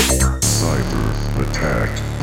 [0.00, 2.19] Cyber attack.